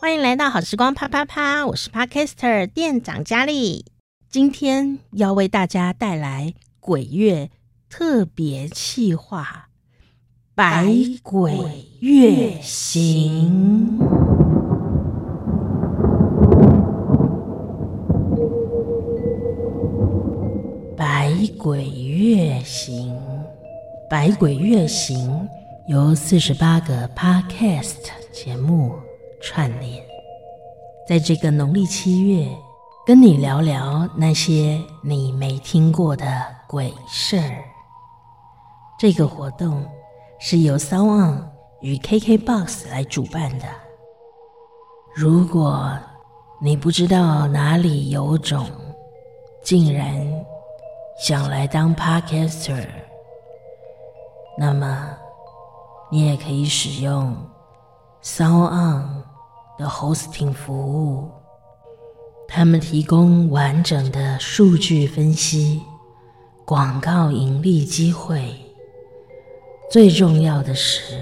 [0.00, 3.84] 欢迎来到好时光啪啪啪，我是 Podcaster 店长佳丽，
[4.28, 7.50] 今天要为大家带来鬼月
[7.88, 9.68] 特别企划
[10.54, 10.86] 《百
[11.22, 11.52] 鬼
[12.00, 13.98] 月行》。
[20.96, 23.16] 百鬼月行，
[24.10, 25.48] 百鬼月行
[25.88, 28.94] 由四十八个 Podcast 节目。
[29.44, 30.00] 串联，
[31.08, 32.46] 在这个农历七月，
[33.04, 36.24] 跟你聊聊那些你没听过的
[36.68, 37.64] 鬼事儿。
[38.96, 39.84] 这个活动
[40.38, 41.42] 是由 sound
[41.80, 43.64] 与 KKBOX 来主办的。
[45.12, 45.92] 如果
[46.60, 48.64] 你不知道哪里有种，
[49.64, 50.24] 竟然
[51.18, 52.86] 想来当 Podcaster，
[54.56, 55.18] 那么
[56.12, 57.36] 你也可以使用
[58.22, 59.22] SoundOn。
[59.78, 61.30] 的 hosting 服务，
[62.46, 65.82] 他们提供完整的数据分析、
[66.64, 68.54] 广告盈利机会，
[69.90, 71.18] 最重要的是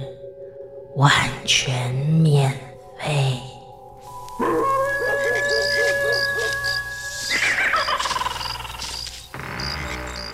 [0.96, 1.10] 完
[1.46, 2.50] 全免
[2.98, 3.40] 费。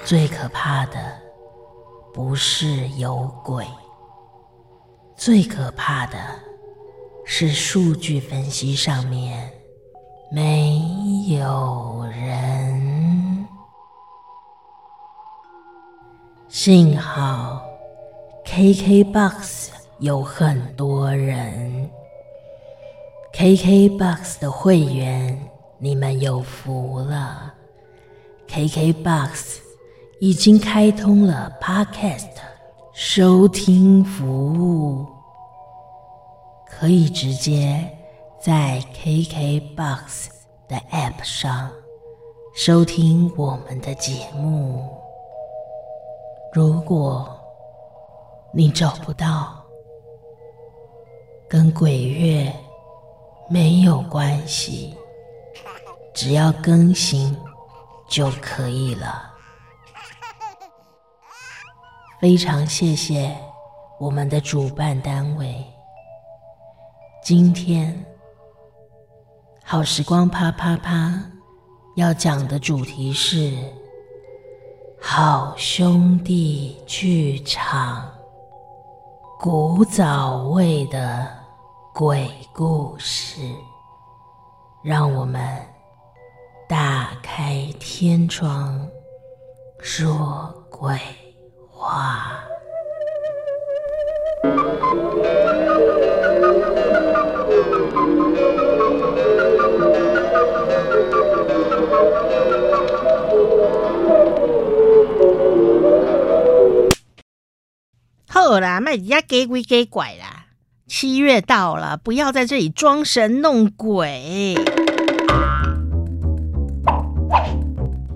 [0.04, 0.96] 最可怕的
[2.14, 3.64] 不是有鬼，
[5.16, 6.16] 最可怕的。
[7.28, 9.50] 是数据分析上面
[10.30, 10.78] 没
[11.28, 13.46] 有人，
[16.48, 17.60] 幸好
[18.44, 21.90] KKBOX 有很多人
[23.34, 27.52] ，KKBOX 的会员你们有福了
[28.48, 29.56] ，KKBOX
[30.20, 32.28] 已经开通了 Podcast
[32.94, 35.15] 收听服务。
[36.78, 37.90] 可以直接
[38.38, 40.26] 在 KKBOX
[40.68, 41.72] 的 App 上
[42.54, 44.86] 收听我们的节目。
[46.52, 47.34] 如果
[48.52, 49.64] 你找不到，
[51.48, 52.54] 跟鬼月
[53.48, 54.94] 没有关系，
[56.12, 57.34] 只要更新
[58.06, 59.32] 就可以了。
[62.20, 63.34] 非常谢谢
[63.98, 65.64] 我们的主办单位。
[67.26, 68.06] 今天
[69.64, 71.20] 好时光啪啪啪
[71.96, 73.52] 要讲的主题是
[75.00, 78.08] 好兄弟剧场，
[79.40, 81.26] 古早味的
[81.92, 83.40] 鬼故事，
[84.84, 85.42] 让我们
[86.68, 88.88] 打开天窗
[89.80, 90.96] 说鬼
[91.72, 92.40] 话。
[108.28, 110.46] 好啦，卖人家给鬼给怪啦！
[110.86, 114.54] 七月到了，不要在这里装神弄鬼。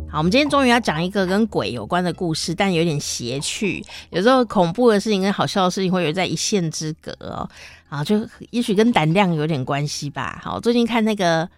[0.08, 3.84] 好，我们今天终于要讲一个跟鬼有关的故事，但有点邪趣。
[4.10, 7.48] 有时候恐怖的事情跟好笑的事情会有在一线之隔哦。
[7.88, 10.40] 啊，就也许跟胆量有点关系吧。
[10.42, 11.48] 好，最近看那个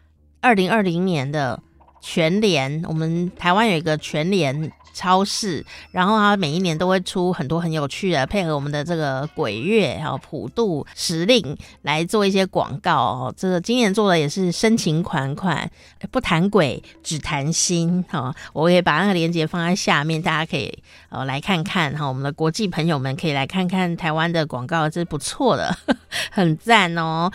[0.41, 1.63] 二零二零年的
[2.03, 13.35] 全联，我们台湾有一个全联超市，然后它每一年都会出很多很有趣的，配合我们的这个鬼月，还有普渡时令来做一些广告哦。
[13.35, 15.71] 这个今年做的也是深情款款，
[16.11, 18.05] 不谈鬼，只谈心。
[18.11, 20.77] 哈，我也把那个链接放在下面，大家可以
[21.09, 22.07] 呃来看看哈。
[22.07, 25.75] 我们的国际朋友们可以来看看台湾的广告，这是不错的，
[26.31, 27.31] 很赞哦。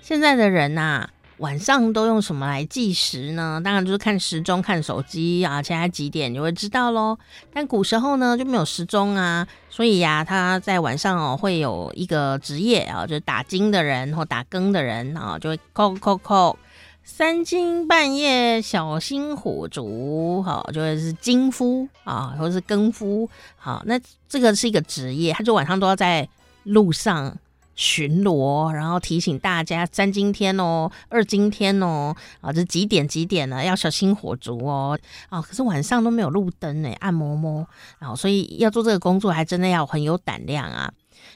[0.00, 1.10] 现在的人呐、啊。
[1.38, 3.60] 晚上都用什么来计时呢？
[3.62, 7.18] 当然就是看时钟、看手机啊，现在几点你就会知道喽。
[7.52, 16.56] 但古时候呢就没有时钟啊，所以呀、他在晚上哦会有一个职业啊，就是打更的人或打更的人啊，就会叩叩叩，
[17.04, 26.26] 三更半夜小心火烛，好，就会是更夫啊，或者是更夫，好，那这个是一个职业，他就晚上都要在
[26.62, 27.36] 路上。
[27.76, 37.68] 巡逻，然后提醒大家三更天哦，二更天哦，啊，这几点几点了，要小心火烛哦，啊，可是晚上都没有路灯呢，按摩摸，
[37.98, 40.90] 然后所以要做这个工作，还真的要很有胆量啊。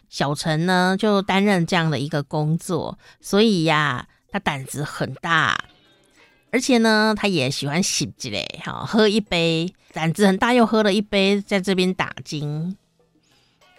[0.08, 5.64] 小陈呢，就担任这样的一个工作，所以呀，他胆子很大，
[6.50, 12.76] 而且呢，他也喜欢醒着嘞，哈，喝一杯，胆子很大，又喝了一杯，在这边打更。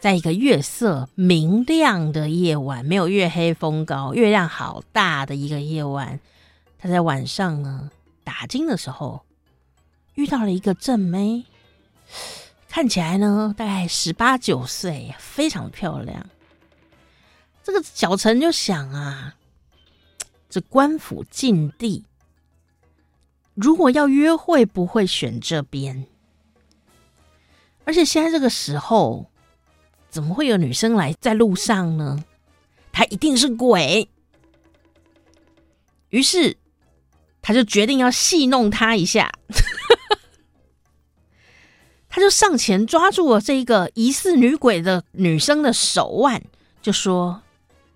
[0.02, 6.20] 在一个月色明亮的夜晚，没有月黑风高，月亮好大的一个夜晚，
[6.80, 7.92] 他在晚上呢
[8.24, 9.22] 打更的时候，
[10.16, 11.46] 遇到了一个正妹，
[12.68, 16.28] 看起来呢大概十八九岁，非常漂亮。
[17.64, 19.36] 这个小陈就想啊，
[20.50, 22.06] 这官府禁地，
[23.54, 26.08] 如果要约会，不会选这边。
[27.84, 29.31] 而且现在这个时候，
[30.12, 32.24] 怎么会有女生来在路上呢？
[32.92, 34.10] 她一定是鬼。
[36.10, 36.58] 于是，
[37.42, 39.32] 他就决定要戏弄她一下。
[42.10, 46.44] 他就上前抓住了这个疑似女鬼的女生的手腕，
[46.82, 47.42] 就说：“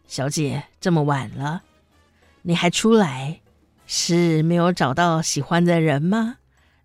[0.08, 1.64] 小姐，这么晚了，
[2.44, 3.42] 你还出来，
[3.86, 6.38] 是没有找到喜欢的人吗？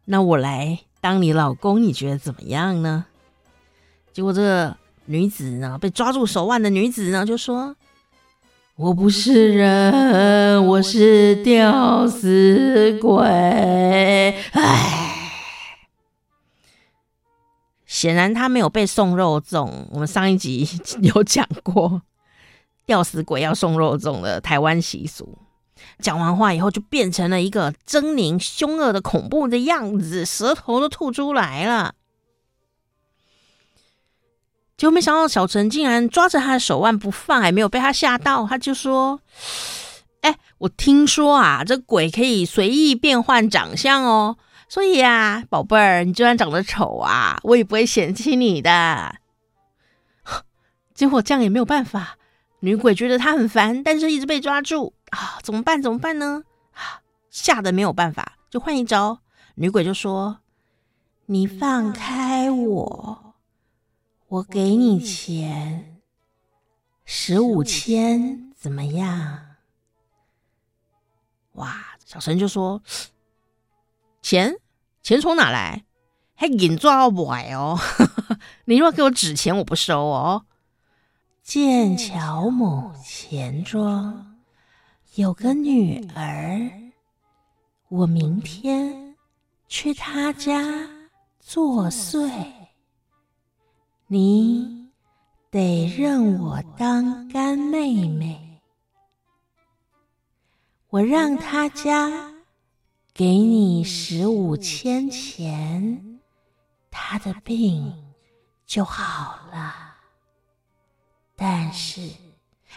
[0.06, 3.06] 那我来。”当你老公，你觉得怎么样呢？
[4.12, 4.76] 结果这
[5.10, 7.74] 女子呢，被抓住手腕的女子呢，就说
[8.78, 13.20] ：“我不是人，我是吊死鬼。”
[14.54, 15.16] 哎，
[17.86, 19.86] 显然他没有被送肉粽。
[19.90, 20.64] 我们上一集
[21.02, 22.02] 有讲过，
[22.86, 25.38] 吊死鬼要送肉粽的台湾习俗。
[25.98, 31.96] 讲完话以后，就变成了一个狰狞、凶恶的恐怖的样子，舌头都吐出来了。
[34.80, 38.46] 结果没想到，小陈竟然抓着他的手腕不放，还没有被他吓到。
[38.46, 39.20] 他就说
[40.22, 44.38] ：“哎，我听说啊，这鬼可以随意变换长相哦，
[44.70, 49.16] 所以啊，宝贝儿，你就算长得丑啊，我也不会嫌弃你的。
[50.96, 52.16] ”结果这样也没有办法，
[52.60, 54.94] 女鬼觉得他很烦，但是一直被抓住。
[55.10, 55.82] 啊，怎么办？
[55.82, 56.42] 怎么办呢？
[56.72, 59.18] 啊，吓得没有办法，就换一招。
[59.56, 60.38] 女鬼就说
[61.28, 63.29] ：“你放开我，
[64.30, 66.00] 我给你钱，
[67.04, 69.56] 十五千，怎么样？”
[71.54, 72.80] 哇，小陈就说
[74.22, 74.54] ：“钱，
[75.02, 75.84] 钱从哪来？
[76.36, 77.76] 还银抓不来哦！
[78.66, 80.46] 你若给我纸钱，我不收哦。”
[81.42, 84.38] 剑桥某钱庄。
[85.16, 86.70] 有个女儿，
[87.88, 89.16] 我明天
[89.66, 90.62] 去她家
[91.40, 92.30] 作祟，
[94.12, 94.88] 你
[95.52, 98.60] 得认我当干妹妹。
[100.88, 102.32] 我让她家
[103.14, 106.18] 给你十五千钱，
[106.90, 107.94] 她的病
[108.66, 109.94] 就好了。
[111.36, 112.00] 但是。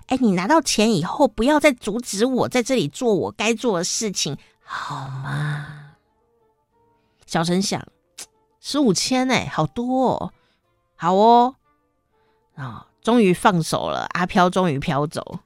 [0.05, 5.95] 哎，你拿到钱以后，不要再阻止我在这里做我该做的事情，好吗？
[7.25, 7.83] 小陈想，
[8.59, 10.33] 十五千哎，好多哦，
[11.03, 11.55] 好哦，
[12.55, 15.39] 啊，终于放手了，阿飘终于飘走。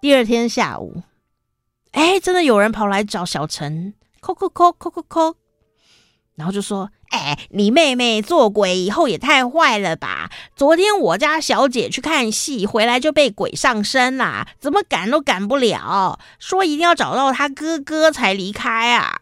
[0.00, 1.04] 第二天下午，
[1.92, 5.36] 哎，真的有人跑来找小陈，叩叩叩叩叩叩，
[6.34, 6.90] 然后就说。
[7.10, 10.28] 哎，你妹妹做鬼以后也太坏了吧！
[10.56, 16.18] 昨天我家小姐去看戏，回来就被鬼上身啦，怎么赶都赶不了。
[16.40, 19.15] 说一定要找到他哥哥才离开啊！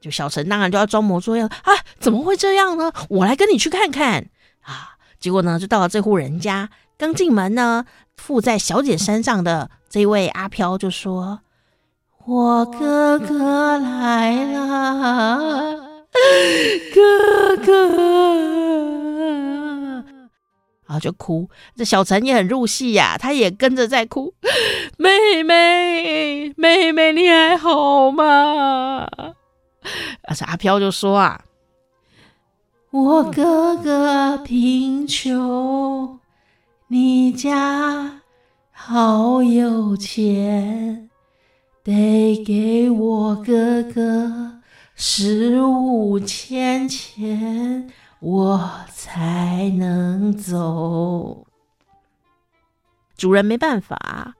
[0.00, 2.92] 就小陈当然就要装模作样啊，怎么会这样呢？
[3.08, 4.28] 我来跟你去看看
[4.62, 4.96] 啊！
[5.18, 7.84] 结果呢，就到了这户人家，刚进门呢，
[8.16, 11.40] 附在小姐身上的这位阿飘就说
[12.26, 15.88] ：“我哥哥来了。”
[16.94, 17.88] 哥哥，
[20.86, 21.48] 然后就哭。
[21.76, 24.34] 这小陈也很入戏呀，他也跟着在哭。
[24.98, 29.06] 妹妹，妹妹，你还好吗？
[30.28, 31.44] 而且阿飘就说啊
[32.90, 36.18] ：“我哥哥贫穷，
[36.88, 38.20] 你家
[38.70, 41.08] 好有钱，
[41.82, 44.60] 得给我哥哥。”
[45.00, 51.46] 十五千钱，我才能走。
[53.16, 54.34] 主人没办法，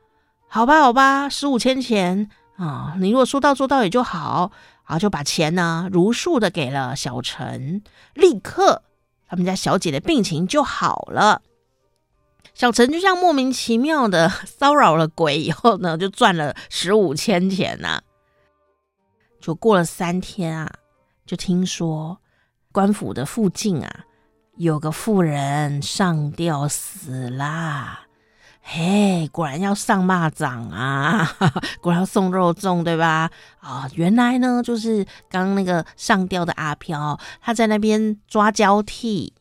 [0.49, 4.51] 好吧，好吧，十五千钱啊，你如果说到做到也就好，
[4.89, 7.83] 然后，就把钱呢如数的给了小陈，
[8.15, 8.83] 立刻
[9.29, 11.43] 他们家小姐的病情就好了。
[12.55, 18.03] 小陈就像莫名其妙的 骚扰了鬼以后呢，就赚了十五千钱呐、啊。
[19.41, 20.73] 就过了三天啊，
[21.27, 22.19] 就听说
[22.73, 24.05] 官府的附近啊，
[24.57, 28.08] 有个妇人上吊死啦。
[28.71, 31.27] 嘿，果然要上蚂掌啊，
[31.81, 33.31] 果然要送肉粽，对吧？
[33.61, 39.33] 啊，原来呢，就是刚那个上吊的阿飘，他在那边抓交替，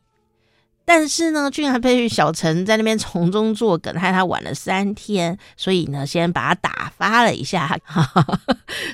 [0.86, 8.40] 但是呢，居然被小陈在那边从中作梗，害他晚了三天，所以呢，先把他打发了一下，哈哈哈，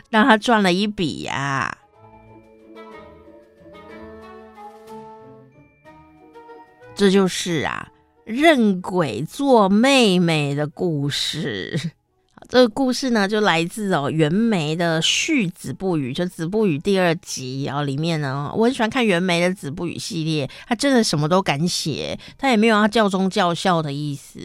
[0.09, 1.77] 让他赚了一笔呀、啊。
[6.95, 7.87] 这就是啊，
[8.25, 11.79] 认鬼做妹妹的故事。
[12.49, 24.39] 这个故事呢，就来自哦袁枚的《续子不语》，就《子不语》第二集，然后里面呢，我很喜欢看袁枚的《子不语》系列，他真的什么都敢写，他也没有要教忠教孝的意思。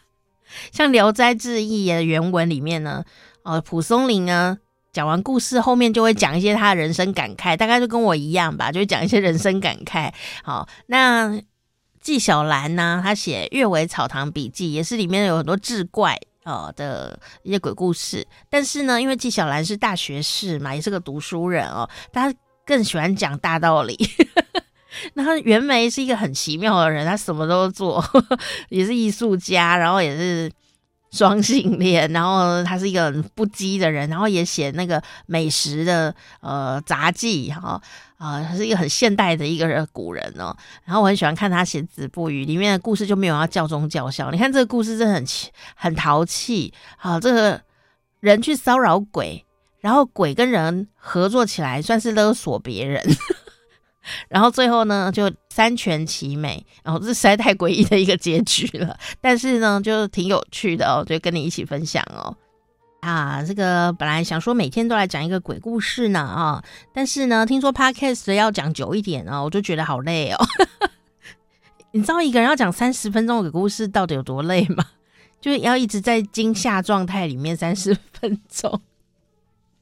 [0.72, 3.04] 像《聊斋志异》的原文里面呢，
[3.42, 4.58] 哦蒲松龄呢
[4.92, 10.10] 讲完故事后面就会讲一些他的人生感慨，大概就跟我一样吧，就会讲一些人生感慨。
[10.42, 11.40] 好，那
[12.08, 16.18] 纪晓岚呢，他写《月尾草堂笔记》，也是里面有很多志怪。
[16.44, 22.32] 哦的一些鬼故事，但是呢，因为纪晓岚是大学士嘛，也是个读书人哦，他
[22.64, 23.94] 更喜欢讲大道理。
[25.12, 28.02] 那袁枚是一个很奇妙的人，他什么都做，
[28.70, 30.50] 也是艺术家，然后也是
[31.10, 37.80] 双性恋，然后他是一个很不羁的人，然后也写那个美食的呃杂记哈。
[38.18, 40.52] 啊，他是一个很现代的一个人古人哦，
[40.84, 44.32] 然后我很喜欢看他写《子不语》里面的故事，就没有要教忠教孝。
[44.32, 45.24] 你看这个故事真的很
[45.76, 46.74] 很淘气。
[46.96, 47.60] 好，这个
[48.18, 49.46] 人去骚扰鬼，
[49.78, 53.00] 然后鬼跟人合作起来，算是勒索别人，
[54.28, 56.64] 然后最后呢就三全其美。
[56.82, 62.36] 然后这实在太诡异的一个结局了，但是呢就挺有趣的哦，就跟你一起分享哦。
[63.00, 70.44] 啊，这个本来想说每天都来讲一个鬼故事呢啊，但是呢，听说 Podcast 要讲久一点哦，我就觉得好累哦。
[71.92, 74.84] 你知道一个人要讲三十分钟的鬼故事到底有多累吗？
[75.40, 78.82] 就是要一直在惊吓状态里面三十分钟。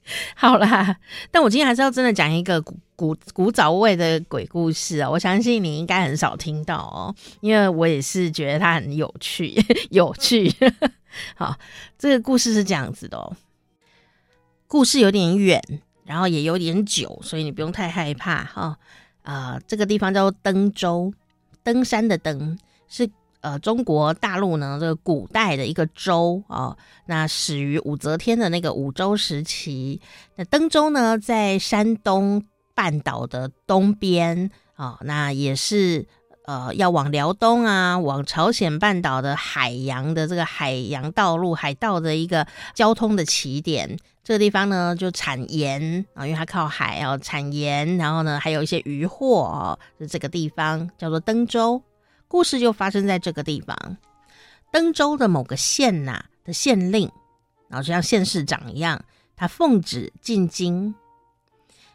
[0.37, 0.97] 好啦，
[1.31, 9.55] 但我今天还是要真的讲一个古古古早味的鬼故事啊，我相信你应该很少听到哦，因为我也是觉得它很有趣，
[9.91, 10.53] 有趣。
[11.35, 11.57] 好，
[11.99, 13.37] 这个故事是这样子的哦。
[14.69, 15.63] 故事有点远，
[16.05, 18.79] 然后也有点久，所以你不用太害怕哈。
[19.23, 21.13] 啊、呃，这个地方叫做登州，
[21.63, 22.59] 登山的登
[22.89, 23.09] 是
[23.47, 26.77] 呃中国大陆呢这个古代的一个州啊、哦。
[27.07, 30.01] 那始于武则天的那个武周时期。
[30.35, 36.07] 那登州呢在山东半岛的东边啊、哦，那也是。
[36.49, 51.83] 呃，要往辽东啊，往朝鲜半岛的海洋的这个海洋道路、海道的一个交通的起点，这个地方呢就产盐啊，因为它靠海啊，产盐，然后呢还有一些渔获哦，就这个地方叫做登州。
[52.37, 53.97] 故事就发生在这个地方，
[54.71, 57.11] 登州的某个县呐、的县令，
[57.67, 59.03] 然后就像县市长一样，
[59.37, 60.95] 他奉旨进京，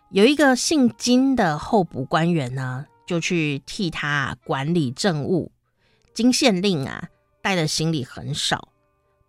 [0.09, 2.87] 有一个姓金的候补官员呢。
[3.05, 5.51] 就去替他管理政务。
[6.13, 7.09] 金县令啊，
[7.41, 8.69] 带的行李很少，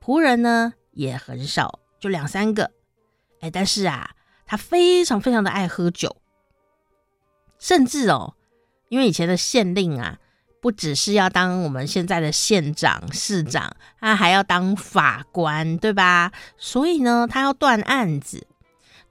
[0.00, 2.70] 仆人呢也很少，就两三个。
[3.40, 4.14] 哎，但是啊，
[4.46, 6.16] 他非常非常的爱喝酒，
[7.58, 8.36] 甚至哦，
[8.88, 10.20] 因为以前的县令啊，
[10.62, 16.30] 不只是要当我们现在的县长、市长，他还要当法官，对吧？
[16.56, 18.46] 所以呢，他要断案子。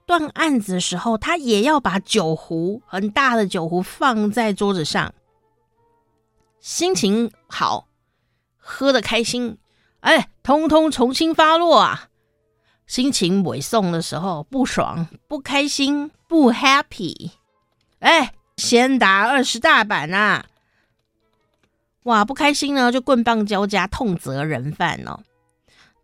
[0.06, 5.12] 断案子的时候，他也要把酒壶很大的酒壶放在桌子上。
[6.58, 7.86] 心情好，
[8.56, 9.58] 喝得开心，
[10.00, 12.08] 哎，通通从轻发落啊！
[12.86, 17.32] 心情委送的时候，不爽、不开心、不 happy，
[17.98, 20.46] 哎，先打二十大板呐、啊！
[22.04, 25.20] 哇，不开心呢，就棍棒交加，痛责人犯哦。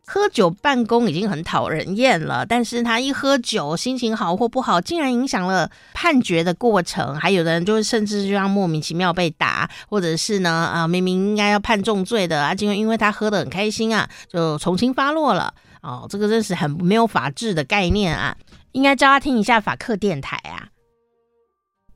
[0.07, 7.15] 喝酒办公已经很讨人厌了，但是他一喝酒，心情好或不好，竟然影响了判决的过程。
[7.17, 15.53] 还有的人就是甚至就让莫名其妙被打，或者是呢，啊，明明应该要判重罪的啊，就因为他喝得很开心啊，就从轻发落了。
[15.83, 18.37] 哦，这个真是很没有法治的概念啊！
[18.73, 20.69] 应该叫他听一下法客电台啊。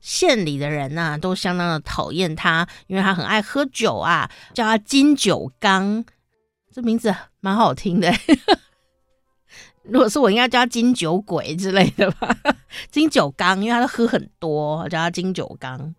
[0.03, 6.03] 县里的人呢、啊，都相当的讨厌他，因为他很爱喝酒啊，叫他金酒缸。
[6.73, 8.13] 这名字蛮好听的，
[9.83, 12.35] 如果是我，应该叫他金酒鬼之类的吧。
[12.91, 15.95] 金酒缸，因为他都喝很多，我叫他金酒缸。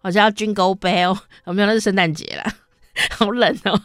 [0.00, 2.52] 我叫他 Jingle Bell，我没有，那是圣诞节啦，
[3.16, 3.80] 好冷哦。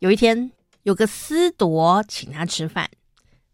[0.00, 0.52] 有一天，
[0.82, 2.90] 有个司铎请他吃饭。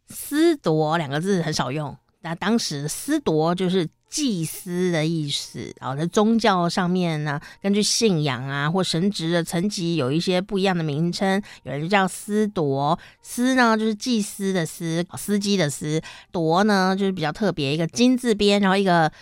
[0.08, 3.88] 司铎两个字很少用，那当时司铎就是。
[4.08, 11.40] 祭司的意思啊，在宗教上面呢，根据信仰啊或神职的层级有一些不一样的名称。
[11.64, 16.00] 有人就叫司铎，司呢就是祭司的司，司机的司；
[16.32, 19.12] 铎呢就是比较特别，一个金字边，然后一个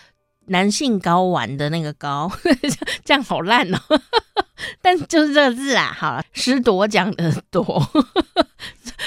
[0.46, 2.32] 男性睾丸的那个睾，
[3.04, 3.78] 这样好烂哦。
[4.80, 7.62] 但就是这个字啊，好了，师铎讲的铎，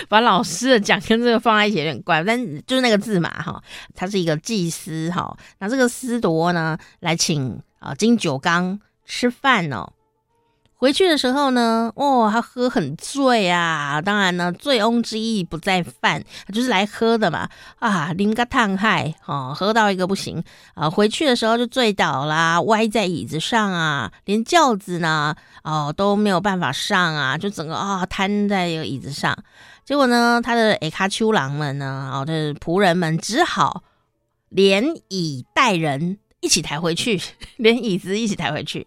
[0.07, 3.61] 把老师的讲跟这个放在一起有点怪，但就是那个字嘛，哈，
[3.95, 9.91] 他是一个祭司，哈，那这个司铎呢，来请啊金九刚吃饭哦。
[10.75, 14.01] 回去的时候呢，哦，他喝很醉啊。
[14.01, 17.49] 当然呢，醉翁之意不在饭，就是来喝的嘛。
[17.79, 20.41] 啊，啉个烫害，哦，喝到一个不行
[20.75, 20.89] 啊。
[20.89, 29.37] 回去的时候就醉倒啦，歪在椅子上啊，连轿子呢，哦，都没有办法上啊，就整个啊瘫在一个椅子上。
[29.89, 33.81] 结果呢，他的下骹手人们呢，哦，就是仆人们只好
[34.49, 37.19] 连椅带人一起抬回去，
[37.57, 38.85] 连椅子一起抬回去。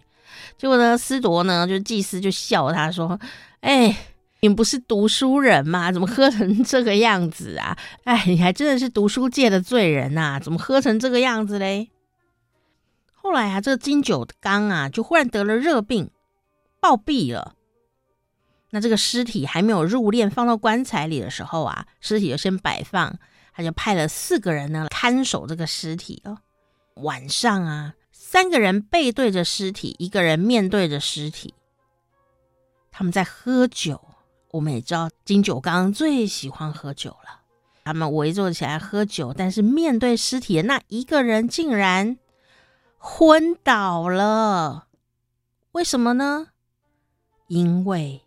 [0.57, 3.19] 结果呢，师铎呢，就祭司就笑他说
[3.63, 3.97] ：“哎、
[4.43, 5.91] 你不是读书人吗？
[5.91, 7.77] 怎么喝成这个样子啊？
[8.05, 10.39] 哎，你还真的是读书界的罪人呐、啊！
[10.39, 11.91] 怎么喝成这个样子嘞？”
[13.13, 16.09] 后来啊，这个金九刚啊，就忽然得了热病，
[16.79, 17.57] 暴毙了。
[18.75, 23.17] 那这个尸体还没有入殓，放到棺材里的时候啊，尸体就先摆放，
[23.55, 26.39] 他就派了四个人呢看守这个尸体哦。
[26.97, 27.95] 晚上啊。
[28.15, 31.53] 三个人背对着尸体，一个人面对着尸体，
[32.91, 34.01] 他们在喝酒。
[34.53, 37.43] 我们也知道金九刚最喜欢喝酒了。
[37.85, 42.17] 他们围坐起来喝酒，但是面对尸体的那一个人竟然
[42.97, 44.87] 昏倒了。
[45.73, 46.47] 为什么呢？
[47.49, 48.23] 因为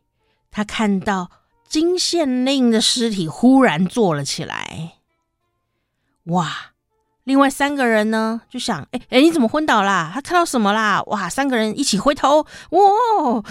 [0.56, 1.30] 他看到
[1.68, 4.94] 金县令的尸体忽然坐了起来。
[6.28, 6.72] 哇！
[7.26, 10.12] 另外三个人呢，就想，哎哎，你怎么昏倒啦？
[10.14, 11.04] 他看到什么啦？
[11.08, 11.28] 哇！
[11.28, 13.44] 三个人一起回头，哇！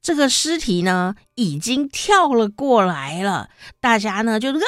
[0.00, 3.48] 这个尸体呢，已经跳了过来了。
[3.80, 4.62] 大家呢，就啊，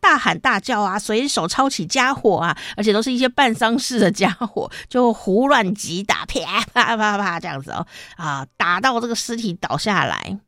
[0.00, 7.84] 大喊大叫啊，随手抄起家伙啊，而且都是一些办丧事的家伙，就胡乱击打，啪啪啪啪这样子哦，
[8.16, 10.38] 啊，打到这个尸体倒下来。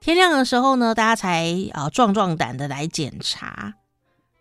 [0.00, 3.74] 天亮的时候呢，大家才啊壮壮胆的来检查。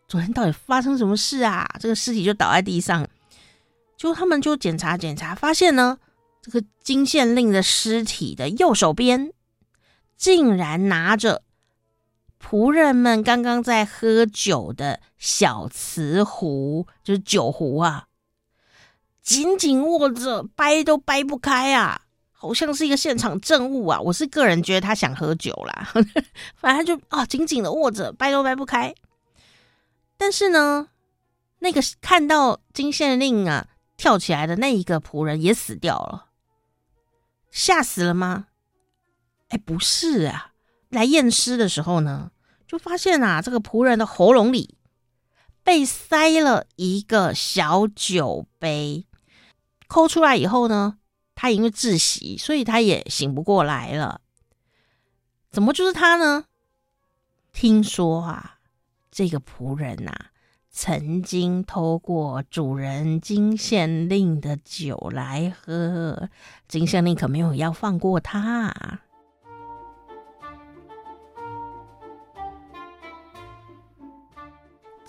[0.08, 1.70] 昨天到底发生什么事啊？
[1.80, 3.06] 这个尸体就倒在地上，
[3.98, 6.00] 就他们就检查检查，发现呢，
[6.42, 9.34] 这个金县令的尸体的右手边
[10.16, 11.44] 竟然拿着
[12.42, 18.06] 仆人们刚刚在喝酒的小瓷壶，就是酒壶啊，
[19.22, 22.04] 紧紧握着，掰都掰不开啊，
[22.42, 24.00] 好像是一个现场证物啊。
[24.00, 25.92] 我是个人觉得他想喝酒啦，
[26.56, 28.96] 反正就啊，紧紧的握着，掰都掰不开。
[30.18, 30.88] 但是呢，
[31.60, 36.28] 那个看到金县令啊跳起来的那一个仆人也死掉了，
[37.52, 38.46] 吓死了吗？
[39.50, 40.52] 哎，不是啊，
[40.88, 42.32] 来验尸的时候呢，
[42.66, 44.78] 就发现啊，这个仆人的喉咙里
[45.62, 49.06] 被塞了一个小酒杯，
[49.88, 50.99] 抠出来以后呢，
[51.42, 54.20] 他因为窒息，所以他也醒不过来了。
[55.50, 56.44] 怎么就是他呢？
[57.54, 58.58] 听说啊。
[59.10, 60.26] 这个仆人呐、啊，
[60.70, 66.30] 曾经偷过主人金县令的酒来喝，
[66.68, 69.00] 金县令可没有要放过他。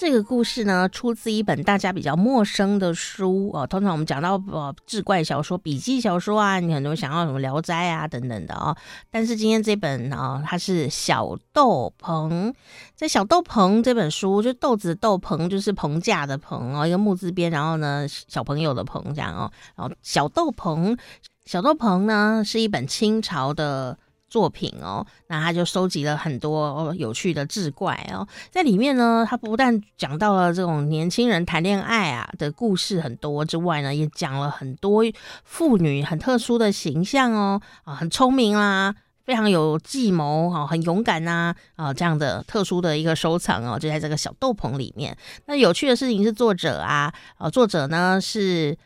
[0.01, 3.67] 这个故事呢，出自一本大家比较陌生的书哦。
[3.67, 8.75] 通常我们讲到呃志怪小说、笔记小说啊，你很多想要什么《聊斋》啊等等的哦。
[9.11, 12.55] 但是今天这本呢、它是小豆棚。
[12.97, 19.53] 在小豆棚这本书，就豆子豆棚就是棚架的棚哦，一个木字边，然后呢小朋友的棚这样哦。
[19.77, 20.97] 然后小豆棚，
[21.45, 23.99] 小豆棚呢是一本清朝的。
[24.31, 35.03] 作品哦，那他就收集了很多有趣的志怪哦，在里面呢，他不但讲到了这种年轻人谈恋爱啊的故事很多之外呢，也讲了很多
[35.45, 45.17] 妇女很特殊的形象哦，啊，很聪明啦，非常有计谋哈，很勇敢呐，啊，这样的特殊的一个收藏哦，就在这个小豆棚里面。
[45.47, 48.79] 那有趣的事情是，作者啊，啊，作者呢是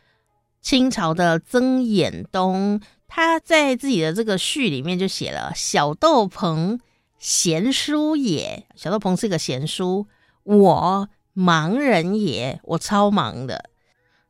[0.63, 2.81] 清朝的曾衍东。
[3.17, 6.81] 他在自己的这个序里面就写了“小豆棚
[7.17, 10.09] 贤书也”，小豆棚是个贤书。
[10.43, 13.71] 我忙人也，我超忙的。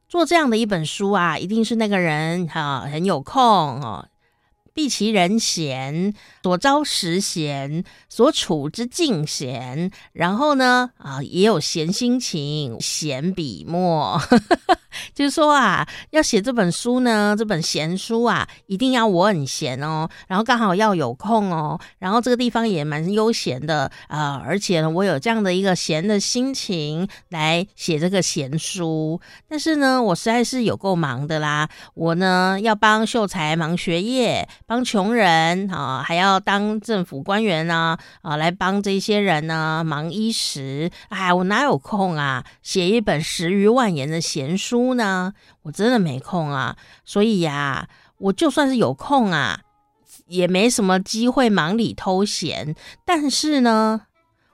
[0.06, 4.06] 做这样的一本书啊，一定是那个人哈、很有空哦，
[4.74, 9.90] 避其人嫌，所招实嫌，所处之境嫌。
[10.12, 14.20] 然后呢，啊，也有闲心情，闲笔墨。
[15.12, 29.20] 就是说啊，要写这本书呢，这本闲书啊，一定要我很闲哦，然后刚好要有空哦，然后这个地方也蛮悠闲的啊，而且呢，我有这样的一个闲的心情来写这个闲书。
[29.48, 40.90] 但是呢，我实在是有够忙的啦，我呢要帮秀才忙学业，帮穷人啊，还要当政府官员呢啊，来帮这些人呢忙衣食。
[41.08, 44.94] 哎，我哪有空啊，写一本十余万言的闲书。
[44.94, 49.60] 呢，我真的没空啊，所以呀，我就算是有空啊，
[50.26, 52.74] 也没什么机会忙里偷闲。
[53.04, 54.02] 但是呢，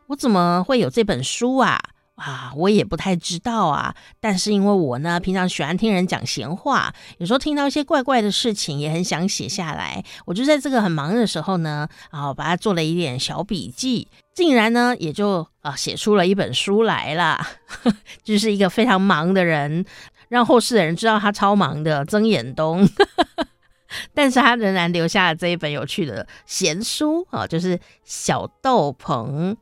[0.08, 1.78] 我怎么会有这本书啊？
[2.20, 3.94] 啊，我也不太知道啊。
[4.20, 10.04] 但是因为我呢，平常喜欢听人讲闲话，有时候听到一些怪怪的事情，也很想写下来。
[10.26, 17.40] 我就在这个很忙的时候呢，啊，把它做了一点小笔记，竟然呢，也就啊写出了一本书来了。
[18.22, 19.86] 就是一个非常忙的人。
[20.28, 22.88] 让后世的人知道他超忙的曾衍东，
[24.14, 29.56] 但是他仍然留下了这一本有趣的闲书啊，就是《小豆棚》。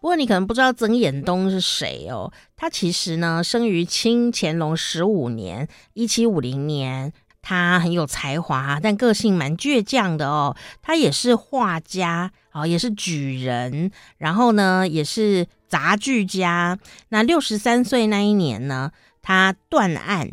[0.00, 10.56] 不过你可能不知道曾衍东是谁哦，他其实呢生于清乾隆十五年（一七五零年），他很有才华，但个性蛮倔强的哦。
[10.82, 16.78] 他也是画家啊，也是举人，然后呢也是杂剧家。
[17.08, 20.30] 那六十三岁那一年呢，他断案，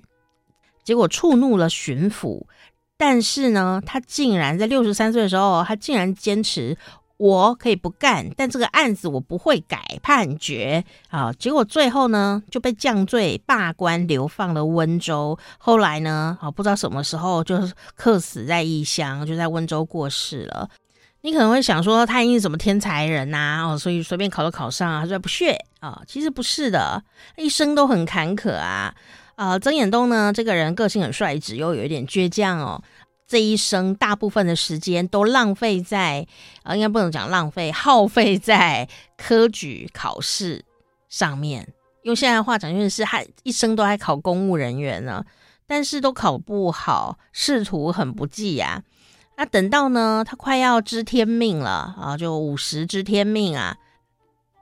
[0.84, 2.46] 结果触怒了巡抚，
[2.98, 6.78] 但是呢，他竟然在六十三岁的时候，他竟然坚持
[7.18, 11.32] 我可以不干，但这个案子我不会改判决啊。
[11.32, 15.38] 结果最后呢，就被降罪罢官，流放了温州。
[15.58, 17.58] 后来呢，啊，不知道什么时候就
[17.96, 20.70] 客死在异乡，就在温州过世了。
[21.22, 23.66] 你可能会想说，他一定是什么天才人呐、啊？
[23.72, 26.02] 哦，所以随便考都考上啊，他说不屑啊。
[26.06, 27.02] 其实不是的，
[27.38, 28.94] 一生都很坎坷啊。
[29.36, 32.82] 呃，曾衍东呢，这个人个性很率直，又有一点倔强哦。
[33.28, 36.28] 这一生大部分的时间都浪费在
[36.64, 40.64] 啊、呃，应该不能讲浪费，耗费在科举考试
[41.10, 41.74] 上面。
[42.04, 45.26] 用现在的话讲，就是他一生都还考公务人员呢，
[45.66, 49.38] 但是都考不好，仕途很不济呀、啊。
[49.38, 53.76] 那、等到呢，他快要知天命了啊，就五十知天命啊，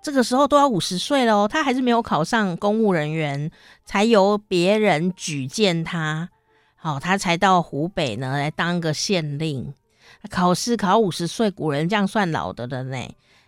[0.02, 3.52] 这个时候都要五十岁了，他还是没有考上公务人员，
[3.86, 6.30] 才由别人举荐他，
[6.84, 9.74] 好、哦，他才到湖北呢来当个县令。
[10.30, 12.98] 考试考五十岁，古人这样算老的了呢。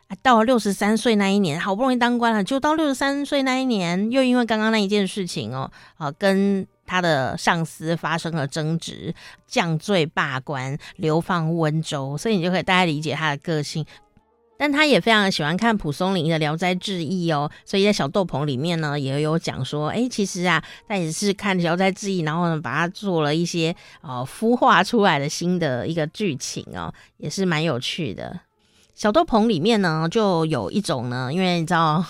[0.08, 6.65] 啊，到了六十三岁那一年，好不容易当官了，就到六十三岁那一年，又因为刚刚那一件事情哦，啊，跟。
[6.88, 9.12] 他的上司发生了争执，
[9.48, 13.84] 降罪罢官，流放温州，所以你就可以大概理解他的个性。
[14.58, 28.39] 但他也非常喜欢看蒲松龄的《聊斋志异》哦，所以在小豆棚里面呢，也有讲说，哎，其实啊，他也是看《聊斋志异》，然后呢，把它做了一些哦孵化出来的新的一个剧情哦，也是蛮有趣的。
[28.94, 32.06] 小豆棚里面呢，就有一种呢，因为你知道，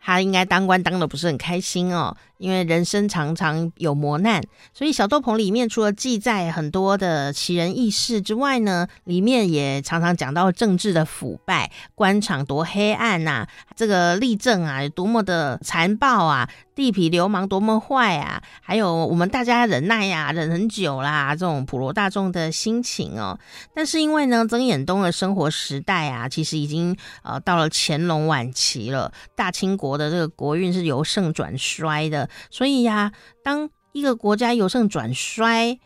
[0.00, 2.16] 他应该当官当得不是很开心哦。
[2.40, 23.38] 因为人生常常有磨难，所以小豆棚里面除了记载很多的奇人异事之外呢，里面也常常讲到政治的腐败，官场多黑暗呐、这个吏政啊有多么的残暴啊， 地痞流氓多么坏啊，还有我们大家忍耐呀、忍很久啦，这种普罗大众的心情哦。
[23.74, 32.29] 但是因为呢，曾衍东的生活时代啊，其实已经呃到了乾隆晚期了，大清国的这个国运是由盛转衰的。
[32.50, 33.12] 所以呀，
[33.42, 35.78] 当一个国家由盛转衰，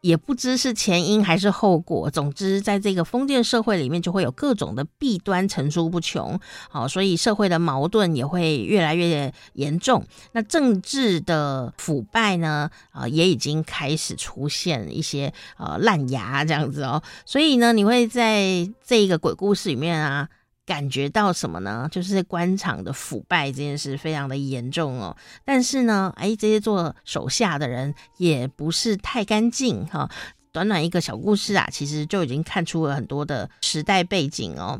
[0.00, 2.08] 也不知是前因还是后果。
[2.10, 6.38] 总之，在这个封建社会里面，就会有各种的弊端层出不穷。
[6.70, 10.06] 好，所以社会的矛盾也会越来越严重。
[10.32, 17.02] 那政治的腐败呢，啊，也已经开始出现一些呃烂牙这样子哦。
[17.26, 20.28] 所以呢，你会在这一个鬼故事里面啊。
[20.68, 21.88] 感觉到什么呢？
[21.90, 25.16] 就是官场的腐败这件事非常的严重哦。
[25.42, 30.10] 但是呢，哎，这些做手下的人也不是太干净哈。
[30.52, 34.78] 短短一个小故事啊，其实就已经看出了很多的时代背景哦。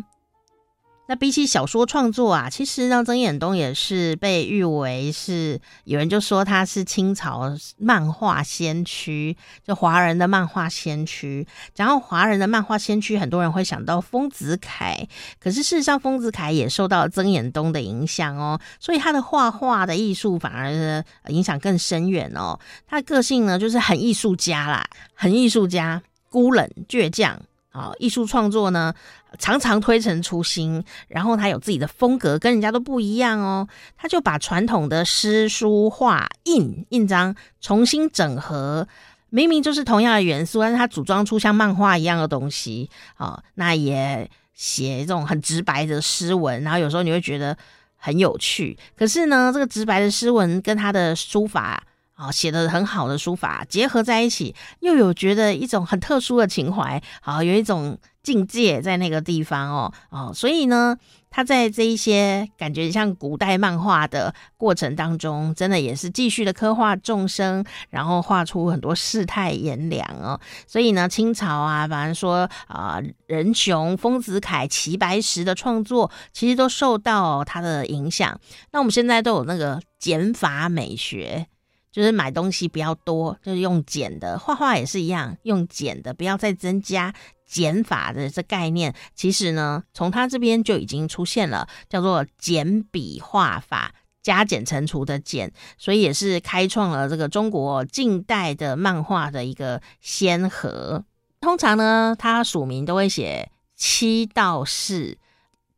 [1.09, 9.35] 那比起小说创作啊，其实呢，曾衍东也是被誉为是，有人就说他是清朝漫画先驱，
[9.67, 11.47] 就华人的漫画先驱。
[11.75, 15.09] 然后华人的漫画先驱，很多人会想到丰子恺，
[15.41, 22.61] 可是事实上，丰子恺也受到曾衍东的影响哦，所以他的画画的艺术反而影响更深远哦。
[22.87, 26.03] 他的个性呢，就是很艺术家啦，很艺术家。
[26.31, 27.41] 孤冷倔强
[27.71, 28.93] 啊，艺术创作呢
[29.39, 33.69] 常常推陈出新，然后他有自己的风格，跟人家都不一样哦。
[33.97, 38.89] 他就把传统的诗书画印印章重新整合，
[39.31, 43.43] 明明就是同样的元素，但是他组装出像漫画一样的东西好。
[43.55, 47.57] 那也写这种很直白的诗文，然后有时候你会觉得
[47.97, 48.79] 很有趣。
[48.97, 51.83] 可是呢，这个直白的诗文跟他的书法。
[52.19, 57.97] 啊，写的很好的书法结合在一起，又有觉得一种很特殊的情怀，好，有一种
[58.29, 60.95] 境界在那个地方哦哦，所以呢，
[61.31, 70.39] 他在这一些感觉像古代漫画的过程当中，真的也是继续的刻画众生，然后画出很多世态炎凉哦。
[70.67, 78.39] 所以呢，清朝啊，反正说啊、呃，任熊、丰子恺、齐白石的创作，其实都受到他的影响。
[78.73, 81.47] 那我们现在都有那个减法美学。
[81.91, 84.39] 就是买东西不要多，就是用减的。
[84.39, 87.15] 画画也是一样，用减的，不要再增加
[87.47, 88.95] 减法的这概念。
[89.15, 101.05] 其实呢，从他这边就已经出现了，叫做减笔画法，加减乘除的减，所以也是开创了这个中国近代的漫画的一个先河。
[101.41, 105.17] 通常呢，他署名都会写七到四。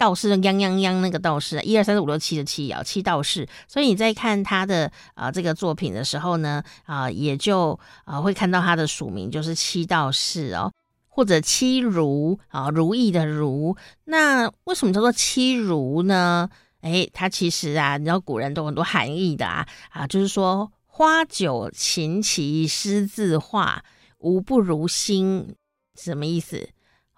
[0.00, 3.46] 道士的泱泱泱那个道士，一二三四五六七的七啊，七道士。
[3.68, 10.72] 所以你在看他的啊、这个作品的时候呢，啊、也就啊、会看到他的署名就是七道士哦，
[11.06, 13.76] 或者七如啊，如意的如。
[14.04, 16.48] 那为什么叫做七如呢？
[16.80, 23.84] 哎，它其实啊，你知道古人都很多含义的啊啊，就是说花酒琴棋诗字画，
[24.16, 25.54] 无不如心，
[25.94, 26.70] 什么意思？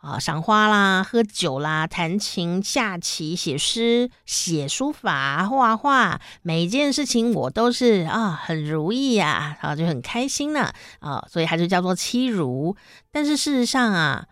[0.03, 12.77] 啊，赏花啦，喝酒啦，弹琴、下棋、写诗、写书法、画画，每一件事情我都是啊，很如意呀，啊，就很开心呢，啊，所以他就叫做七如。
[13.12, 14.27] 但是事实上啊，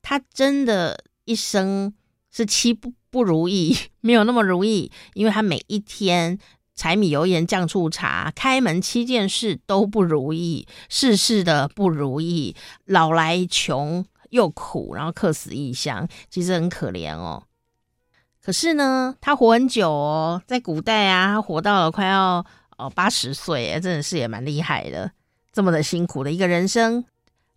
[0.00, 1.92] 他真的一生
[2.32, 6.38] 是七不不如意， 没有那么如意，因为他每一天
[6.74, 12.56] 柴米油盐酱醋茶，开门七件事都不如意，事事的不如意，
[12.86, 14.06] 老来穷。
[14.30, 17.44] 又苦，然后客死异乡，其实很可怜哦。
[18.42, 22.44] 可是呢，他活很久哦，在古代啊，他活到了快要
[22.78, 25.12] 哦八十岁，真的是也蛮厉害的。
[25.52, 27.04] 这么的辛苦的一个人生，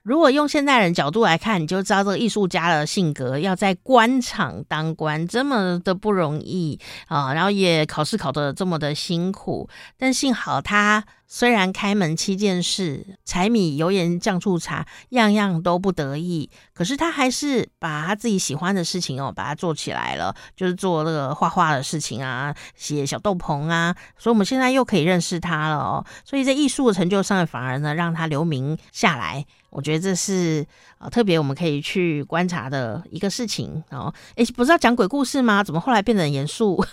[0.01, 11.05] 如果用现代人角度来看，你就知道这个艺术家的性格，要在官场当官这么的不容易啊，然后也考试考得这么的辛苦，但幸好他。
[11.27, 26.05] 虽然开门七件事，柴米油盐酱醋茶，样样都不得意，可是他还是把他自己喜欢的事情哦，把它做起来了，就是做那个画画的事情啊，写小豆棚啊，所以我们现在又可以认识他了哦。
[26.23, 30.65] 所以在艺术的成就上，反而呢让他留名下来，我觉得这是
[30.99, 34.13] 啊特别我们可以去观察的一个事情哦。
[34.35, 35.63] 诶，不是要讲鬼故事吗？
[35.63, 36.85] 怎么后来变得很严肃？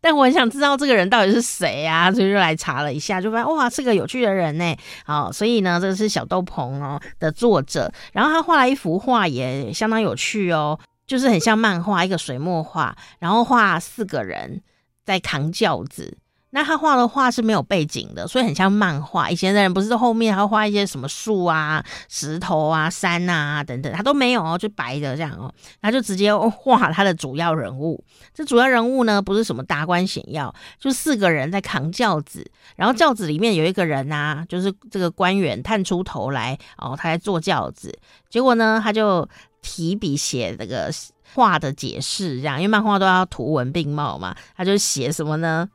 [0.00, 4.76] 但我很想知道这个人到底是谁啊，所以就来查了一下，就发现哇，是个有趣的人呢。
[5.04, 14.60] 好，所以呢，这个是小豆棚哦的作者，然后他画了一幅画也相当有趣哦，就是很像漫画，一个水墨画，然后画四个人
[15.04, 16.18] 在扛轿子。
[16.54, 19.30] 那他画的画是没有背景的，所以很像漫画。
[19.30, 25.50] 以前的人不是后面还要画一些什么树啊、石头啊、山啊等等，他都没有哦，就白的这样哦。
[25.80, 28.04] 他就直接画他的主要人物。
[28.34, 37.98] 这主要人物呢，不是什么达官显要，就四个人在扛轿子，然后轿子里面有一个人呐、啊，就是这个官员探出头来哦，他在坐轿子。
[38.28, 39.26] 结果呢，他就
[39.62, 40.92] 提笔写这个
[41.34, 45.66] 画的解释，这样，因为漫画都要图文并茂嘛，他就写什么呢？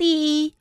[0.00, 0.54] 第一，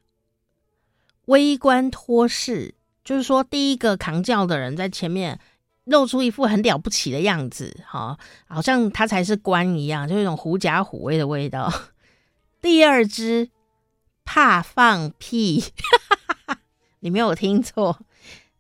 [1.28, 2.76] 微观托世，
[3.06, 5.40] 就是说，第一个扛轿的人在前面
[5.86, 11.72] 露出一副很了不起的样子，哈，好像他才是官一样，就一种狐假虎威的味道。
[12.60, 13.50] 第二只
[14.26, 15.64] 怕放屁，
[17.00, 17.98] 你没有听错。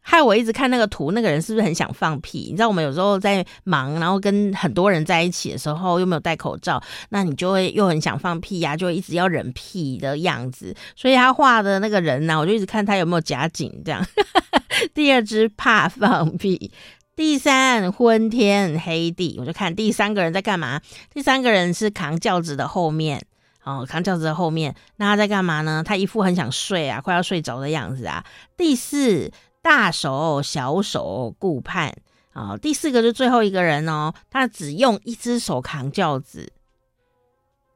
[0.09, 2.47] 害我一直看那个图，那个人是不是很想放屁？
[2.49, 10.75] 你知道我们有时候在忙，然后跟很多人在一起的时候，又没有戴口罩，那你就会又很想放屁呀、就会一直要忍屁的样子。
[10.95, 14.03] 所以他画的那个人呢、我就一直看他有没有夹紧这样。
[14.95, 16.71] 第二只怕放屁，
[17.15, 20.81] 第三昏天黑地，我就看第三个人在干嘛？
[21.13, 23.23] 第三个人是扛轿子的后面
[23.63, 25.83] 哦，扛轿子的后面，那他在干嘛呢？
[25.85, 28.25] 他一副很想睡啊，快要睡着的样子啊。
[28.57, 29.31] 第四。
[29.61, 31.93] 大手小手顾盼。
[32.31, 36.53] 啊，第四个就是最后一个人哦，他只用一只手扛轿子，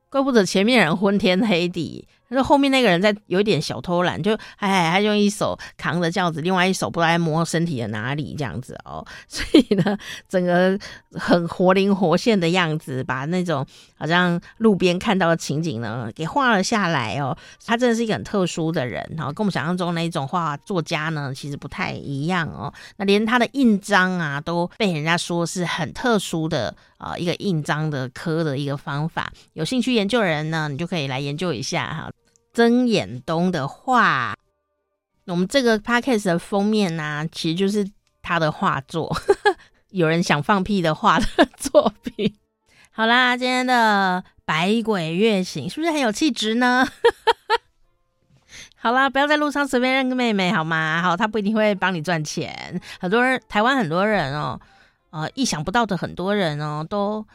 [0.10, 10.78] 怪不得前面人昏天黑地，他说后面那个人在有一点小偷懒，就哎，他用一手扛着轿子，另外一手不知道在摸身体的哪里这样子哦， 所以呢，整个
[11.12, 13.66] 很活灵活现的样子，把那种
[13.96, 17.38] 好像路边看到的情景呢给画了下来哦。
[17.66, 22.74] 他真的是一个很特殊的人，然后跟我们想象中那一种画作家呢，其实不太一样哦。
[22.98, 29.32] 那连他的印章啊，都被人家说是很特殊的啊，一个印章的刻的一个方法。
[29.54, 32.12] 有兴趣研究的人呢，你就可以来研究一下哈。
[32.54, 34.36] 曾衍东的画，
[35.26, 37.90] 我们这个 podcast 的封面呢、其实就是
[38.22, 39.12] 他的画作。
[39.90, 41.26] 有人想放屁的画的
[41.58, 42.36] 作品。
[42.92, 46.88] 好啦，今天的百鬼月行是不是很有气质呢？
[48.78, 51.02] 好啦，不要在路上随便认个妹妹好吗？
[51.02, 52.80] 好，他不一定会帮你赚钱。
[53.00, 54.62] 很多人，台湾很多人哦，
[55.10, 57.26] 呃，意想不到的很多人哦，都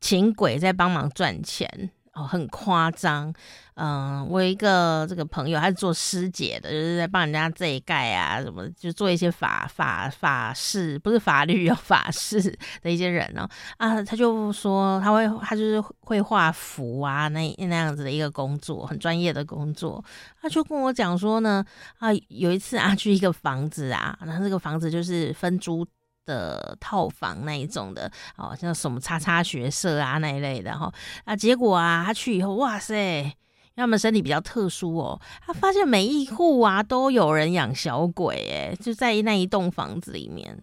[0.00, 1.90] 请鬼在帮忙赚钱。
[2.14, 3.32] 哦，很夸张，
[3.74, 12.40] 嗯，我有一个这个朋友，他是做师姐的，就是在帮人家这一盖啊，什么就做一些法法法事，不是法律哦，法事
[12.82, 13.48] 的一些人哦，
[13.78, 20.04] 啊，他就说他会，他就是会画符啊，那那样子的一个工作，很专业的工作，
[20.40, 21.64] 他就跟我讲说呢，
[21.98, 25.84] 啊，有一次啊，去一个房子啊，然后这个房子就是分租。
[26.26, 30.92] 的套房那一种的哦，像什么叉叉学社啊那一类的哈
[31.24, 33.32] 啊，结果啊，他去以后，哇塞，因为
[33.76, 40.62] 他们身体比较特殊哦，他发现每一户啊都有人养小鬼，诶，就在那一栋房子里面，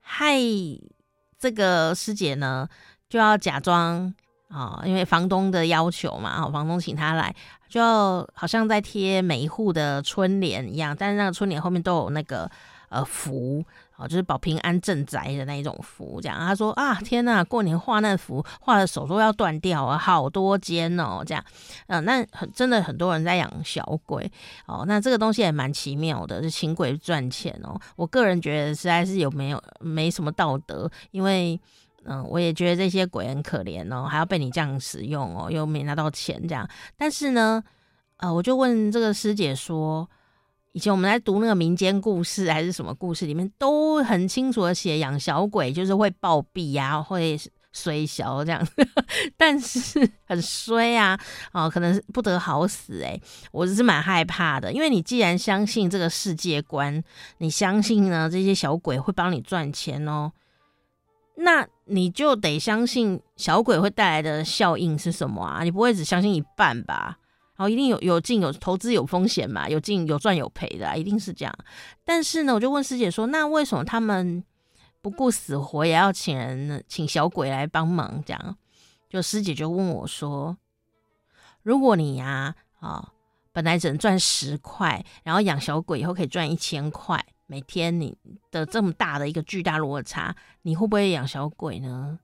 [0.00, 0.38] 害
[1.38, 2.68] 这个师姐呢
[3.08, 4.14] 就要假装
[4.48, 7.34] 啊，因为房东的要求嘛，哦房东请他来，
[7.68, 12.48] 就要好像在贴每一户的春联一样，但是那个春联后面都有那个
[12.90, 13.64] 呃符。
[14.00, 16.38] 哦，就是保平安镇宅的那一种符，这样。
[16.38, 21.44] 他说啊，天呐，过年画那符，画的手都要断掉啊，好多间哦，这样。
[21.88, 24.32] 嗯、呃，那很真的很多人在养小鬼
[24.66, 27.78] 哦，那这个东西也蛮奇妙的，就请鬼赚钱哦。
[27.94, 31.60] 我个人觉得实在是有没有没什么道德，因为
[32.04, 36.66] 嗯、我也觉得这些鬼很可怜哦，还要被你这样使用哦，又没拿到钱这样。
[36.96, 37.62] 但是呢，
[38.16, 40.08] 呃，我就问这个师姐说。
[40.72, 47.38] 以前我们在读那个民间故事还是什么故事里面，都很清楚的写养小鬼就是会暴毙呀，会
[47.72, 48.66] 衰小这样，
[49.36, 51.18] 但是 很衰啊，
[51.52, 53.20] 哦，可能是不得好死诶，
[53.52, 57.02] 我只是蛮害怕的，因为你既然相信这个世界观，
[57.38, 60.32] 你相信呢这些小鬼会帮你赚钱哦，
[61.36, 65.62] 那你就得相信小鬼会带来的效应是什么啊？
[65.62, 67.18] 你不会只相信一半吧？
[67.60, 71.54] 哦，一定有有进有投资有风险嘛，有进有赚有赔的啊，一定是这样。
[72.06, 74.42] 但是呢，我就问师姐说，那为什么他们
[75.02, 78.24] 不顾死活也要请人请小鬼来帮忙？
[78.24, 78.56] 这样，
[79.10, 80.56] 就师姐就问我说，
[81.62, 83.12] 如果你呀啊，
[83.52, 88.16] 本来只能赚十块，然后养小鬼以后可以赚一千块，每天你
[88.50, 92.18] 的这么大的一个巨大落差，你会不会养小鬼呢？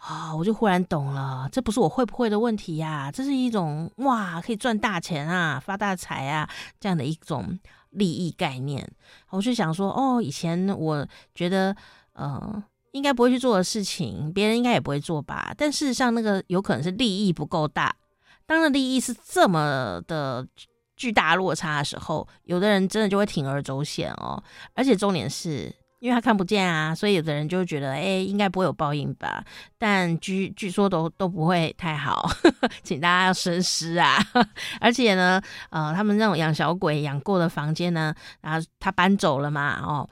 [0.00, 6.48] 啊、我就忽然懂了，这不是我会不会的问题呀，这是一种哇，可以赚大钱啊，发大财啊，
[6.80, 7.58] 这样的一种
[7.90, 8.90] 利益概念。
[9.30, 11.76] 我就想说，哦，以前我觉得，
[12.14, 12.62] 呃，
[12.92, 15.52] 应该不会去做的事情，别人应该也不会做吧。
[15.56, 17.94] 但事实上，那个有可能是利益不够大。
[18.46, 20.46] 当的利益是这么的
[20.96, 24.42] 巨大落差的时候，有的人真的就会铤而走险哦。
[24.74, 25.74] 而且重点是。
[25.98, 29.44] 因为他看不见啊，所以有的人就觉得，哎、欸，应该不会有报应吧？
[29.78, 34.16] 但据据说都都不会太好，呵呵，请大家要深思啊。
[34.80, 40.08] 而且呢，呃，他们那种养小鬼养过的房间呢，然后他搬走了嘛，哦，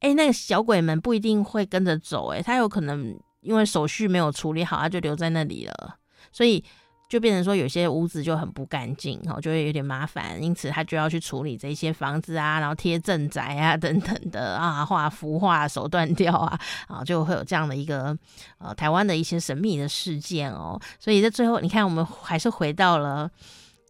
[0.00, 5.96] 哎、那个小鬼们不一定会跟着走，哎，他有可能因为手续没有处理好，他就留在那里了，
[6.32, 6.64] 所以。
[7.08, 18.14] 就变成说有些屋子就很不干净，哦，就会有点麻烦，因此他就要去处理这些房子啊，然后贴镇宅啊等等的啊，画符画手断掉啊，啊，就会有这样的一个
[18.58, 20.78] 呃台湾的一些神秘的事件哦。
[21.00, 23.30] 所以在最后，你看我们还是回到了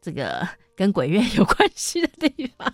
[0.00, 2.72] 这个 跟鬼月有关系的地方，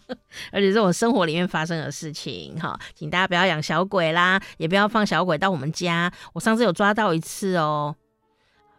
[0.52, 6.12] 而且是我生活里面发生的事情，哈，请大家不要养小鬼啦，也不要放小鬼到我们家。
[6.34, 7.96] 我上次有抓到一次哦，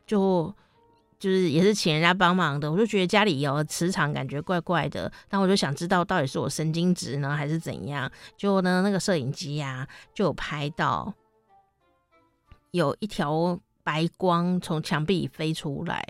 [0.05, 0.53] 就。
[1.17, 5.11] 就是也是请人家帮忙的，我就觉得家里有磁场，感觉怪怪的。
[5.29, 8.11] 但我就想知道到底是我神经质呢，还是怎样？
[8.37, 11.13] 就呢，那个摄影机呀，就有拍到
[12.71, 16.05] 有一条白光从墙壁飞出来。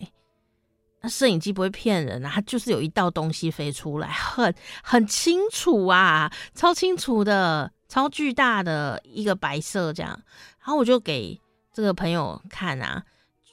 [1.01, 10.11] 那摄影机不会骗人啊，它就是有一道东西飞出来，很很清楚啊，超清楚的，超巨大的一个白色这样。
[10.59, 11.39] 然后我就给
[11.71, 13.03] 这个朋友看啊。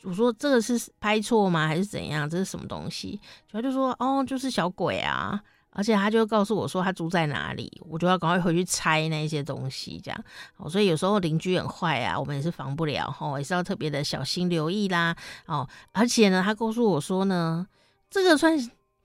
[0.03, 1.67] 我说这个是拍错吗？
[1.67, 2.29] 还是怎样？
[2.29, 3.21] 这是什么东西？
[3.51, 5.43] 他就说哦，就是小鬼啊。
[5.75, 10.25] 而且他就告诉我说他住在哪里，我就要赶快回去拆那些东西，这样。
[10.59, 15.17] 哦，所以有时候邻居很坏啊，我们也是防不了，吼，也是要特别的小心留意啦。
[15.47, 17.67] 哦，而且呢，他告诉我说呢，
[18.11, 18.55] 这个算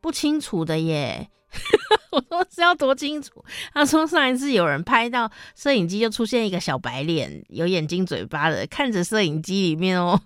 [0.01, 1.29] 不清楚的耶。
[2.11, 3.45] 我说是要多清楚？
[3.73, 10.19] 他说上一次有人拍到摄影机就出现一个小白脸，有眼睛嘴巴的，看着摄影机里面哦，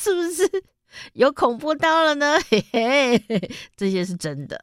[0.00, 0.48] 是不是
[1.14, 2.38] 有恐怖到了呢？
[2.48, 4.60] 嘿嘿，这些是真的。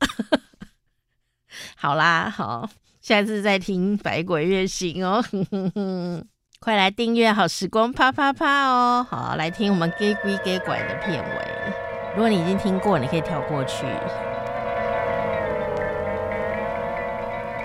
[1.75, 2.69] 好啦，好，
[3.01, 6.25] 下次再听《百鬼月行》哦，哼哼哼，
[6.61, 11.73] 快来订阅好时光啪啪啪哦，好，来听我们假鬼假怪的片尾。
[12.15, 13.85] 如果你已经听过，你可以跳过去。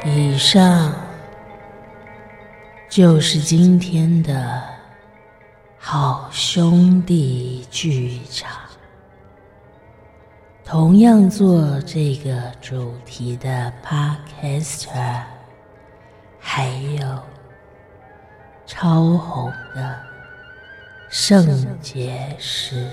[0.04, 0.92] 以上
[2.88, 4.69] 就是今天的
[5.82, 8.50] 好兄弟剧场。
[10.62, 15.22] 同样做这个主题的 Podcaster，
[16.38, 17.22] 还有
[18.66, 19.98] 超红的
[21.08, 22.86] 圣结石、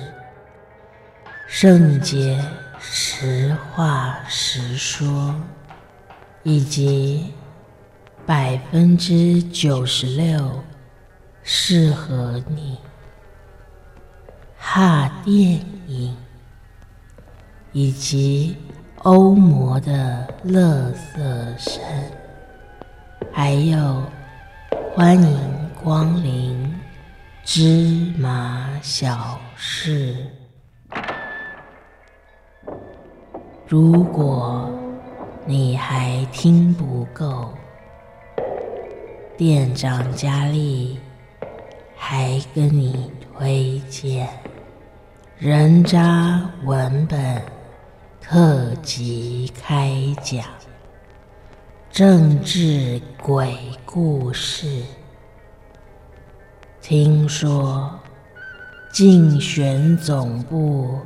[1.45, 2.41] 圣洁
[2.79, 5.35] 实话实说，
[6.41, 7.33] 以及
[8.25, 10.63] 百分之九十六
[11.49, 12.77] 适合你
[14.57, 15.33] 哈电
[15.87, 16.13] 影。
[17.73, 18.57] 以及
[19.03, 21.83] 欧魔的垃圾声，
[23.31, 24.01] 还有
[24.95, 26.73] 欢迎光临
[27.43, 30.25] 芝麻小事。
[33.67, 34.71] 如果
[35.45, 37.53] 你还听不够，
[39.37, 40.99] 店长佳丽
[41.97, 44.29] 还跟你推荐
[45.39, 47.57] 人渣文本。
[48.29, 50.43] 特辑开讲
[51.89, 54.83] 政治鬼故事。
[56.81, 57.97] 听说
[58.91, 60.99] 竞选总部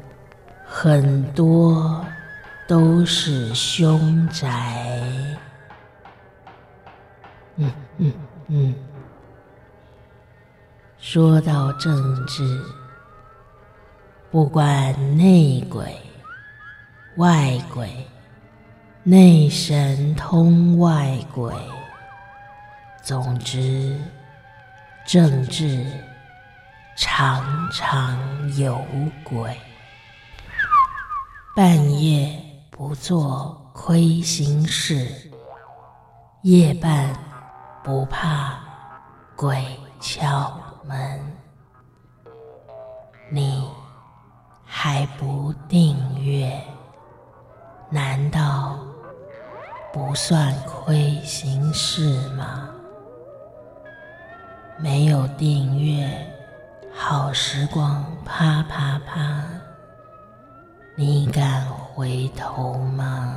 [0.65, 2.03] 很多
[2.67, 5.37] 都是凶宅。
[7.57, 8.13] 嗯嗯
[8.47, 8.90] 嗯。
[11.01, 12.63] 说到政治，
[14.29, 15.99] 不管内鬼。
[17.17, 18.07] 外鬼，
[19.01, 21.51] 内神通外鬼。
[23.01, 23.99] 总之，
[25.03, 25.83] 政治
[26.95, 28.79] 常常有
[29.23, 29.59] 鬼。
[31.55, 32.39] 半夜
[32.69, 35.31] 不做亏心事，
[36.43, 37.11] 夜半
[37.83, 38.59] 不怕
[39.35, 39.65] 鬼
[39.99, 41.19] 敲们。
[43.29, 43.69] 你
[44.65, 46.61] 还不订阅？
[47.89, 48.77] 难道
[49.91, 52.69] 不算亏心事吗？
[54.77, 56.09] 没有订阅，
[56.93, 59.43] 好时光啪啪啪，
[60.95, 63.35] 你敢回头吗？